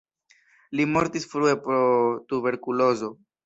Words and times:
Li 0.79 0.87
mortis 0.93 1.29
frue 1.35 1.55
pro 1.67 1.79
tuberkulozo. 2.33 3.15